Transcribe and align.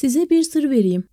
Size 0.00 0.30
bir 0.30 0.42
sır 0.42 0.70
vereyim. 0.70 1.04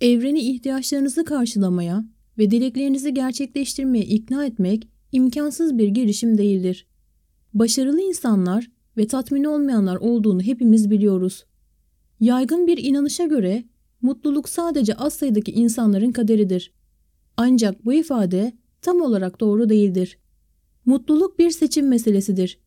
Evreni 0.00 0.40
ihtiyaçlarınızı 0.40 1.24
karşılamaya 1.24 2.04
ve 2.38 2.50
dileklerinizi 2.50 3.14
gerçekleştirmeye 3.14 4.04
ikna 4.04 4.46
etmek 4.46 4.88
imkansız 5.12 5.78
bir 5.78 5.88
girişim 5.88 6.38
değildir. 6.38 6.86
Başarılı 7.54 8.00
insanlar 8.00 8.70
ve 8.96 9.06
tatmin 9.06 9.44
olmayanlar 9.44 9.96
olduğunu 9.96 10.42
hepimiz 10.42 10.90
biliyoruz. 10.90 11.44
Yaygın 12.20 12.66
bir 12.66 12.78
inanışa 12.78 13.26
göre 13.26 13.64
mutluluk 14.02 14.48
sadece 14.48 14.94
az 14.94 15.14
sayıdaki 15.14 15.52
insanların 15.52 16.12
kaderidir. 16.12 16.72
Ancak 17.36 17.84
bu 17.84 17.92
ifade 17.92 18.52
tam 18.82 19.00
olarak 19.00 19.40
doğru 19.40 19.68
değildir. 19.68 20.18
Mutluluk 20.84 21.38
bir 21.38 21.50
seçim 21.50 21.88
meselesidir 21.88 22.58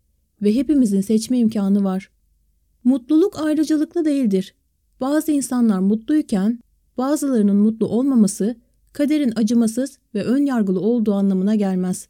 ve 0.41 0.55
hepimizin 0.55 1.01
seçme 1.01 1.37
imkanı 1.39 1.83
var. 1.83 2.11
Mutluluk 2.83 3.39
ayrıcalıklı 3.39 4.05
değildir. 4.05 4.55
Bazı 5.01 5.31
insanlar 5.31 5.79
mutluyken 5.79 6.59
bazılarının 6.97 7.55
mutlu 7.55 7.87
olmaması 7.87 8.55
kaderin 8.93 9.33
acımasız 9.35 9.97
ve 10.15 10.23
ön 10.23 10.45
yargılı 10.45 10.79
olduğu 10.79 11.13
anlamına 11.13 11.55
gelmez. 11.55 12.07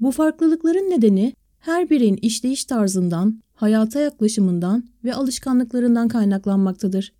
Bu 0.00 0.10
farklılıkların 0.10 0.90
nedeni 0.90 1.32
her 1.58 1.90
bireyin 1.90 2.18
işleyiş 2.22 2.64
tarzından, 2.64 3.42
hayata 3.54 4.00
yaklaşımından 4.00 4.84
ve 5.04 5.14
alışkanlıklarından 5.14 6.08
kaynaklanmaktadır. 6.08 7.12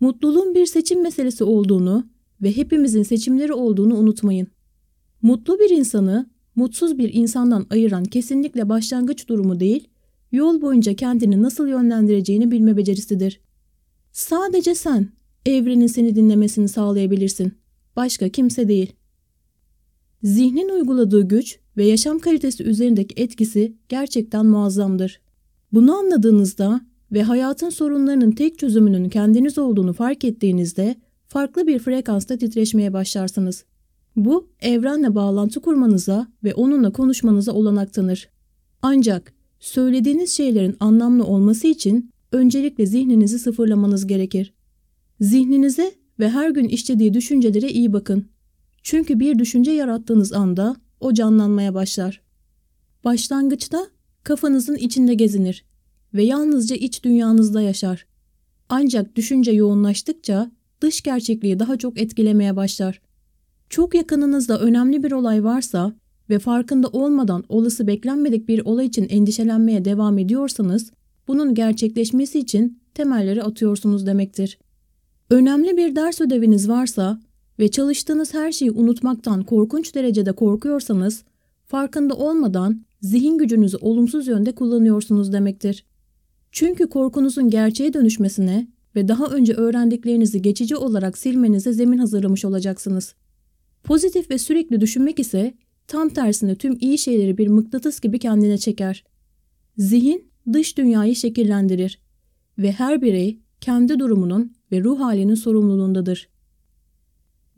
Mutluluğun 0.00 0.54
bir 0.54 0.66
seçim 0.66 1.02
meselesi 1.02 1.44
olduğunu 1.44 2.06
ve 2.42 2.56
hepimizin 2.56 3.02
seçimleri 3.02 3.52
olduğunu 3.52 3.96
unutmayın. 3.96 4.46
Mutlu 5.22 5.58
bir 5.58 5.70
insanı 5.70 6.26
mutsuz 6.56 6.98
bir 6.98 7.14
insandan 7.14 7.66
ayıran 7.70 8.04
kesinlikle 8.04 8.68
başlangıç 8.68 9.28
durumu 9.28 9.60
değil, 9.60 9.88
yol 10.32 10.60
boyunca 10.62 10.94
kendini 10.94 11.42
nasıl 11.42 11.68
yönlendireceğini 11.68 12.50
bilme 12.50 12.76
becerisidir. 12.76 13.40
Sadece 14.14 14.74
sen 14.74 15.08
evrenin 15.46 15.86
seni 15.86 16.16
dinlemesini 16.16 16.68
sağlayabilirsin. 16.68 17.52
Başka 17.96 18.28
kimse 18.28 18.68
değil. 18.68 18.92
Zihnin 20.22 20.68
uyguladığı 20.68 21.28
güç 21.28 21.58
ve 21.76 21.84
yaşam 21.84 22.18
kalitesi 22.18 22.64
üzerindeki 22.64 23.22
etkisi 23.22 23.76
gerçekten 23.88 24.46
muazzamdır. 24.46 25.20
Bunu 25.72 25.94
anladığınızda 25.94 26.80
ve 27.12 27.22
hayatın 27.22 27.68
sorunlarının 27.68 28.30
tek 28.30 28.58
çözümünün 28.58 29.08
kendiniz 29.08 29.58
olduğunu 29.58 29.92
fark 29.92 30.24
ettiğinizde 30.24 30.96
farklı 31.26 31.66
bir 31.66 31.78
frekansta 31.78 32.36
titreşmeye 32.36 32.92
başlarsınız. 32.92 33.64
Bu 34.16 34.48
evrenle 34.60 35.14
bağlantı 35.14 35.60
kurmanıza 35.60 36.28
ve 36.44 36.54
onunla 36.54 36.92
konuşmanıza 36.92 37.52
olanak 37.52 37.92
tanır. 37.92 38.28
Ancak 38.82 39.32
söylediğiniz 39.60 40.30
şeylerin 40.30 40.76
anlamlı 40.80 41.24
olması 41.24 41.66
için 41.66 42.13
öncelikle 42.34 42.86
zihninizi 42.86 43.38
sıfırlamanız 43.38 44.06
gerekir. 44.06 44.54
Zihninize 45.20 45.92
ve 46.18 46.30
her 46.30 46.50
gün 46.50 46.68
işlediği 46.68 47.14
düşüncelere 47.14 47.68
iyi 47.70 47.92
bakın. 47.92 48.28
Çünkü 48.82 49.20
bir 49.20 49.38
düşünce 49.38 49.70
yarattığınız 49.70 50.32
anda 50.32 50.76
o 51.00 51.12
canlanmaya 51.14 51.74
başlar. 51.74 52.22
Başlangıçta 53.04 53.86
kafanızın 54.24 54.76
içinde 54.76 55.14
gezinir 55.14 55.64
ve 56.14 56.22
yalnızca 56.24 56.76
iç 56.76 57.04
dünyanızda 57.04 57.62
yaşar. 57.62 58.06
Ancak 58.68 59.16
düşünce 59.16 59.52
yoğunlaştıkça 59.52 60.50
dış 60.80 61.02
gerçekliği 61.02 61.58
daha 61.58 61.76
çok 61.76 62.00
etkilemeye 62.00 62.56
başlar. 62.56 63.00
Çok 63.70 63.94
yakınınızda 63.94 64.60
önemli 64.60 65.02
bir 65.02 65.12
olay 65.12 65.44
varsa 65.44 65.92
ve 66.30 66.38
farkında 66.38 66.88
olmadan 66.88 67.44
olası 67.48 67.86
beklenmedik 67.86 68.48
bir 68.48 68.64
olay 68.64 68.86
için 68.86 69.08
endişelenmeye 69.08 69.84
devam 69.84 70.18
ediyorsanız, 70.18 70.92
bunun 71.28 71.54
gerçekleşmesi 71.54 72.38
için 72.38 72.80
temelleri 72.94 73.42
atıyorsunuz 73.42 74.06
demektir. 74.06 74.58
Önemli 75.30 75.76
bir 75.76 75.96
ders 75.96 76.20
ödeviniz 76.20 76.68
varsa 76.68 77.20
ve 77.58 77.70
çalıştığınız 77.70 78.34
her 78.34 78.52
şeyi 78.52 78.70
unutmaktan 78.70 79.42
korkunç 79.44 79.94
derecede 79.94 80.32
korkuyorsanız, 80.32 81.24
farkında 81.66 82.14
olmadan 82.14 82.84
zihin 83.00 83.38
gücünüzü 83.38 83.76
olumsuz 83.76 84.26
yönde 84.26 84.52
kullanıyorsunuz 84.54 85.32
demektir. 85.32 85.84
Çünkü 86.52 86.88
korkunuzun 86.88 87.50
gerçeğe 87.50 87.92
dönüşmesine 87.92 88.68
ve 88.96 89.08
daha 89.08 89.26
önce 89.26 89.54
öğrendiklerinizi 89.54 90.42
geçici 90.42 90.76
olarak 90.76 91.18
silmenize 91.18 91.72
zemin 91.72 91.98
hazırlamış 91.98 92.44
olacaksınız. 92.44 93.14
Pozitif 93.84 94.30
ve 94.30 94.38
sürekli 94.38 94.80
düşünmek 94.80 95.18
ise 95.18 95.54
tam 95.86 96.08
tersine 96.08 96.54
tüm 96.54 96.76
iyi 96.80 96.98
şeyleri 96.98 97.38
bir 97.38 97.48
mıknatıs 97.48 98.00
gibi 98.00 98.18
kendine 98.18 98.58
çeker. 98.58 99.04
Zihin 99.78 100.30
dış 100.52 100.78
dünyayı 100.78 101.16
şekillendirir 101.16 102.00
ve 102.58 102.72
her 102.72 103.02
birey 103.02 103.40
kendi 103.60 103.98
durumunun 103.98 104.56
ve 104.72 104.84
ruh 104.84 105.00
halinin 105.00 105.34
sorumluluğundadır. 105.34 106.28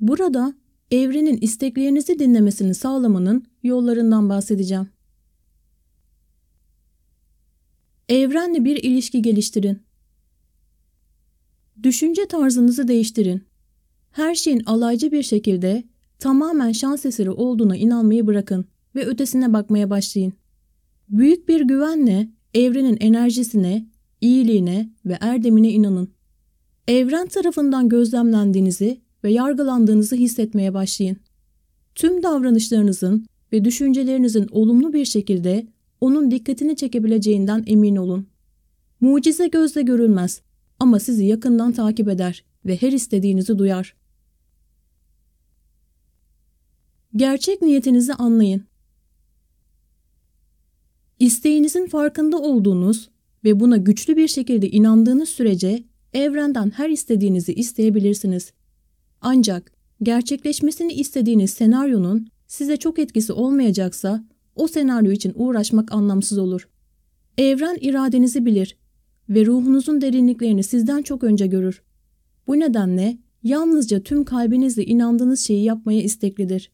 Burada 0.00 0.54
evrenin 0.91 1.36
isteklerinizi 1.41 2.19
dinlemesini 2.19 2.74
sağlamanın 2.74 3.44
yollarından 3.62 4.28
bahsedeceğim. 4.28 4.88
Evrenle 8.08 8.64
bir 8.64 8.76
ilişki 8.76 9.22
geliştirin. 9.22 9.82
Düşünce 11.82 12.28
tarzınızı 12.28 12.88
değiştirin. 12.88 13.44
Her 14.10 14.34
şeyin 14.34 14.64
alaycı 14.64 15.12
bir 15.12 15.22
şekilde 15.22 15.84
tamamen 16.18 16.72
şans 16.72 17.06
eseri 17.06 17.30
olduğuna 17.30 17.76
inanmayı 17.76 18.26
bırakın 18.26 18.64
ve 18.94 19.06
ötesine 19.06 19.53
bakmaya 19.53 19.91
başlayın. 19.91 20.32
Büyük 21.08 21.48
bir 21.48 21.60
güvenle 21.60 22.28
evrenin 22.56 22.96
enerjisine, 23.00 23.86
iyiliğine 24.20 24.90
ve 25.06 25.18
erdemine 25.20 25.70
inanın. 25.70 26.08
Evren 26.88 27.26
tarafından 27.26 27.88
gözlemlendiğinizi 27.88 29.00
ve 29.24 29.32
yargılandığınızı 29.32 30.16
hissetmeye 30.16 30.74
başlayın. 30.74 31.16
Tüm 31.94 32.22
davranışlarınızın 32.22 33.26
ve 33.52 33.64
düşüncelerinizin 33.64 34.46
olumlu 34.50 34.92
bir 34.92 35.04
şekilde 35.04 35.66
onun 36.00 36.30
dikkatini 36.30 36.76
çekebileceğinden 36.76 37.64
emin 37.66 37.96
olun. 37.96 38.26
Mucize 39.00 39.46
gözle 39.46 39.82
görülmez 39.82 40.40
ama 40.80 40.98
sizi 40.98 41.24
yakından 41.24 41.72
takip 41.72 42.08
eder 42.08 42.44
ve 42.66 42.76
her 42.76 42.92
istediğinizi 42.92 43.58
duyar. 43.58 43.96
Gerçek 47.16 47.62
niyetinizi 47.62 48.14
anlayın. 48.14 48.62
İsteğinizin 51.19 51.87
farkında 51.87 52.38
olduğunuz 52.38 53.10
ve 53.44 53.60
buna 53.60 53.77
güçlü 53.77 54.16
bir 54.16 54.28
şekilde 54.28 54.71
inandığınız 54.71 55.28
sürece 55.28 55.84
evrenden 56.12 56.71
her 56.71 56.91
istediğinizi 56.91 57.54
isteyebilirsiniz. 57.54 58.53
Ancak 59.21 59.72
gerçekleşmesini 60.03 60.93
istediğiniz 60.93 61.50
senaryonun 61.50 62.27
size 62.47 62.77
çok 62.77 62.99
etkisi 62.99 63.32
olmayacaksa 63.32 64.25
o 64.54 64.69
senaryo 64.69 65.12
için 65.12 65.32
uğraşmak 65.34 65.93
anlamsız 65.93 66.38
olur. 66.38 66.69
Evren 67.38 67.78
iradenizi 67.81 68.47
bilir 68.47 68.77
ve 69.28 69.47
ruhunuzun 69.47 70.00
derinliklerini 70.00 70.62
sizden 70.62 71.03
çok 71.03 71.25
önce 71.25 71.47
görür. 71.47 71.83
Bu 72.47 72.60
nedenle 72.60 73.19
yalnızca 73.43 74.03
tüm 74.03 74.25
kalbinizle 74.25 74.84
inandığınız 74.84 75.41
şeyi 75.41 75.65
yapmaya 75.65 76.03
isteklidir. 76.03 76.71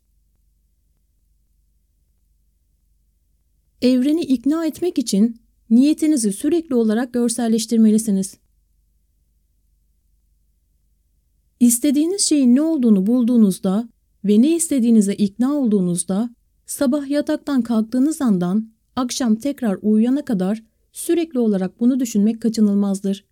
Evreni 3.83 4.21
ikna 4.21 4.67
etmek 4.67 4.99
için 4.99 5.41
niyetinizi 5.71 6.33
sürekli 6.33 6.75
olarak 6.75 7.13
görselleştirmelisiniz. 7.13 8.37
İstediğiniz 11.61 12.21
şeyin 12.21 12.57
ne 12.57 12.63
olduğunu 12.63 13.07
bulduğunuzda 13.07 13.89
ve 14.25 14.43
ne 14.43 14.57
istediğinize 14.57 15.15
ikna 15.15 15.55
olduğunuzda 15.55 16.31
sabah 16.67 17.09
yataktan 17.09 17.63
kalktığınız 17.63 18.23
andan 18.23 18.71
akşam 18.97 19.37
tekrar 19.37 19.79
uyuyana 19.83 20.25
kadar 20.25 20.63
sürekli 20.93 21.39
olarak 21.39 21.81
bunu 21.81 22.01
düşünmek 22.01 22.43
kaçınılmazdır. 22.43 23.25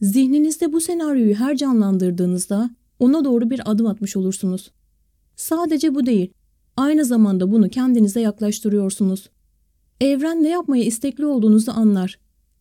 Zihninizde 0.00 0.72
bu 0.72 0.80
senaryoyu 0.80 1.34
her 1.34 1.56
canlandırdığınızda 1.56 2.70
ona 2.98 3.24
doğru 3.24 3.50
bir 3.50 3.70
adım 3.70 3.86
atmış 3.86 4.16
olursunuz. 4.16 4.70
Sadece 5.36 5.94
bu 5.94 6.06
değil, 6.06 6.32
aynı 6.76 7.04
zamanda 7.04 7.52
bunu 7.52 7.68
kendinize 7.68 8.20
yaklaştırıyorsunuz. 8.20 9.28
Evren 10.02 10.42
ne 10.42 10.48
yapmaya 10.48 10.84
istekli 10.84 11.26
olduğunuzu 11.26 11.72
anlar, 11.72 12.18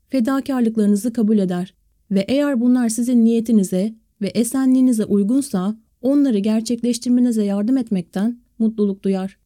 fedakarlıklarınızı 0.08 1.14
kabul 1.14 1.38
eder 1.38 1.74
ve 2.12 2.26
eğer 2.28 2.62
bunlar 2.62 2.90
sizin 2.90 3.26
niyetinize 3.26 3.96
ve 4.22 4.28
esenliğinize 4.28 5.06
uygunsa 5.06 5.78
onları 6.02 6.38
gerçekleştirmenize 6.38 7.44
yardım 7.44 7.78
etmekten 7.78 8.42
mutluluk 8.60 9.04
duyar. 9.04 9.38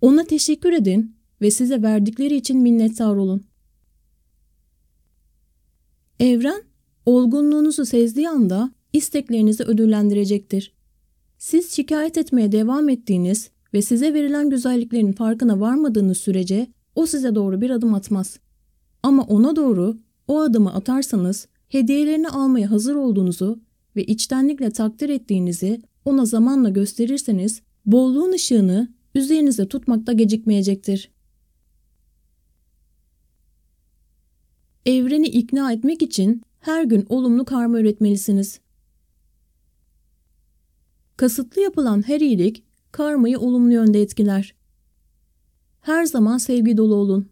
Ona 0.00 0.24
teşekkür 0.24 0.72
edin 0.72 1.16
ve 1.40 1.50
size 1.50 1.82
verdikleri 1.82 2.36
için 2.36 2.58
minnettar 2.58 3.16
olun. 3.16 3.44
Evren, 6.20 6.62
olgunluğunuzu 7.06 7.84
sezdiği 7.84 8.28
anda 8.28 8.72
isteklerinizi 8.92 9.64
ödüllendirecektir. 9.64 10.74
Siz 11.38 11.72
şikayet 11.72 12.18
etmeye 12.18 12.52
devam 12.52 12.88
ettiğiniz 12.88 13.53
ve 13.74 13.82
size 13.82 14.14
verilen 14.14 14.50
güzelliklerin 14.50 15.12
farkına 15.12 15.60
varmadığınız 15.60 16.18
sürece 16.18 16.66
o 16.94 17.06
size 17.06 17.34
doğru 17.34 17.60
bir 17.60 17.70
adım 17.70 17.94
atmaz. 17.94 18.38
Ama 19.02 19.22
ona 19.22 19.56
doğru 19.56 19.96
o 20.28 20.40
adımı 20.40 20.74
atarsanız 20.74 21.48
hediyelerini 21.68 22.28
almaya 22.28 22.70
hazır 22.70 22.94
olduğunuzu 22.94 23.60
ve 23.96 24.04
içtenlikle 24.04 24.70
takdir 24.70 25.08
ettiğinizi 25.08 25.82
ona 26.04 26.24
zamanla 26.24 26.68
gösterirseniz 26.68 27.62
bolluğun 27.86 28.32
ışığını 28.32 28.88
üzerinizde 29.14 29.68
tutmakta 29.68 30.12
gecikmeyecektir. 30.12 31.10
Evreni 34.86 35.26
ikna 35.26 35.72
etmek 35.72 36.02
için 36.02 36.42
her 36.60 36.84
gün 36.84 37.06
olumlu 37.08 37.44
karma 37.44 37.80
üretmelisiniz. 37.80 38.60
Kasıtlı 41.16 41.60
yapılan 41.62 42.08
her 42.08 42.20
iyilik 42.20 42.62
karmayı 42.94 43.38
olumlu 43.38 43.72
yönde 43.72 44.02
etkiler. 44.02 44.54
Her 45.80 46.04
zaman 46.04 46.38
sevgi 46.38 46.76
dolu 46.76 46.94
olun. 46.94 47.28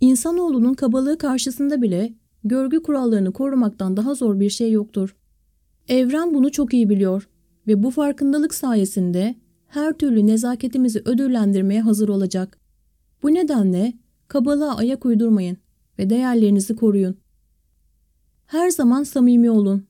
İnsanoğlunun 0.00 0.74
kabalığı 0.74 1.18
karşısında 1.18 1.82
bile 1.82 2.14
görgü 2.44 2.82
kurallarını 2.82 3.32
korumaktan 3.32 3.96
daha 3.96 4.14
zor 4.14 4.40
bir 4.40 4.50
şey 4.50 4.72
yoktur. 4.72 5.16
Evren 5.88 6.34
bunu 6.34 6.52
çok 6.52 6.74
iyi 6.74 6.88
biliyor 6.88 7.28
ve 7.66 7.82
bu 7.82 7.90
farkındalık 7.90 8.54
sayesinde 8.54 9.34
her 9.66 9.92
türlü 9.92 10.26
nezaketimizi 10.26 11.02
ödüllendirmeye 11.04 11.80
hazır 11.80 12.08
olacak. 12.08 12.58
Bu 13.22 13.34
nedenle 13.34 13.92
kabalığa 14.28 14.76
ayak 14.76 15.06
uydurmayın 15.06 15.56
ve 15.98 16.10
değerlerinizi 16.10 16.76
koruyun. 16.76 17.16
Her 18.46 18.70
zaman 18.70 19.02
samimi 19.02 19.50
olun. 19.50 19.86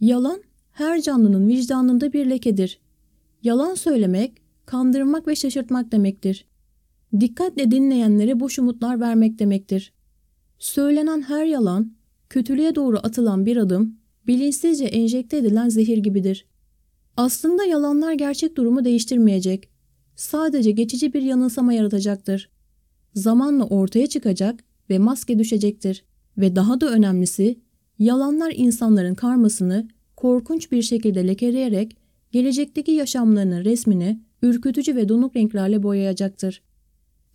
Yalan 0.00 0.42
her 0.72 1.00
canlının 1.02 1.48
vicdanında 1.48 2.12
bir 2.12 2.30
lekedir. 2.30 2.83
Yalan 3.44 3.74
söylemek, 3.74 4.32
kandırmak 4.66 5.28
ve 5.28 5.36
şaşırtmak 5.36 5.92
demektir. 5.92 6.46
Dikkatle 7.20 7.70
dinleyenlere 7.70 8.40
boş 8.40 8.58
umutlar 8.58 9.00
vermek 9.00 9.38
demektir. 9.38 9.92
Söylenen 10.58 11.22
her 11.22 11.44
yalan, 11.44 11.92
kötülüğe 12.30 12.74
doğru 12.74 12.98
atılan 12.98 13.46
bir 13.46 13.56
adım, 13.56 13.96
bilinçsizce 14.26 14.84
enjekte 14.84 15.36
edilen 15.36 15.68
zehir 15.68 15.98
gibidir. 15.98 16.46
Aslında 17.16 17.64
yalanlar 17.64 18.12
gerçek 18.12 18.56
durumu 18.56 18.84
değiştirmeyecek. 18.84 19.68
Sadece 20.16 20.70
geçici 20.70 21.12
bir 21.12 21.22
yanılsama 21.22 21.72
yaratacaktır. 21.72 22.50
Zamanla 23.14 23.64
ortaya 23.64 24.06
çıkacak 24.06 24.64
ve 24.90 24.98
maske 24.98 25.38
düşecektir. 25.38 26.04
Ve 26.38 26.56
daha 26.56 26.80
da 26.80 26.90
önemlisi, 26.90 27.60
yalanlar 27.98 28.52
insanların 28.56 29.14
karmasını 29.14 29.88
korkunç 30.16 30.72
bir 30.72 30.82
şekilde 30.82 31.26
lekeleyerek 31.26 32.03
gelecekteki 32.34 32.92
yaşamlarının 32.92 33.64
resmini 33.64 34.20
ürkütücü 34.42 34.96
ve 34.96 35.08
donuk 35.08 35.36
renklerle 35.36 35.82
boyayacaktır. 35.82 36.62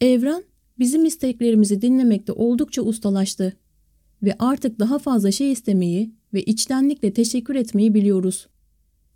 Evren 0.01 0.44
bizim 0.80 1.06
isteklerimizi 1.06 1.81
dinlemekte 1.81 2.31
oldukça 2.31 2.81
ustalaştı 2.81 3.54
ve 4.24 4.36
artık 4.40 4.80
daha 4.80 5.00
fazla 5.00 5.31
şey 5.31 5.51
istemeyi 5.51 6.12
ve 6.34 6.44
içtenlikle 6.44 7.13
teşekkür 7.13 7.56
etmeyi 7.56 7.94
biliyoruz. 7.94 8.48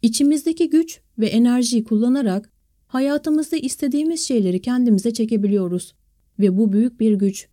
İçimizdeki 0.02 0.70
güç 0.70 1.02
ve 1.20 1.28
enerjiyi 1.28 1.84
kullanarak 1.84 2.52
hayatımızda 2.88 3.58
istediğimiz 3.58 4.28
şeyleri 4.28 4.62
kendimize 4.62 5.14
çekebiliyoruz 5.14 5.94
ve 6.40 6.58
bu 6.58 6.74
büyük 6.74 7.00
bir 7.00 7.14
güç. 7.14 7.48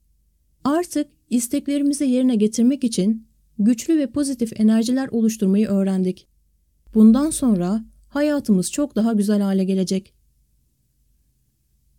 Artık 0.64 1.06
isteklerimizi 1.30 2.04
yerine 2.04 2.36
getirmek 2.36 2.84
için 2.84 3.26
güçlü 3.58 3.98
ve 3.98 4.06
pozitif 4.06 4.60
enerjiler 4.60 5.08
oluşturmayı 5.08 5.68
öğrendik. 5.68 6.26
Bundan 6.94 7.30
sonra 7.30 7.84
hayatımız 8.10 8.72
çok 8.72 8.96
daha 8.96 9.12
güzel 9.12 9.40
hale 9.40 9.64
gelecek. 9.64 10.19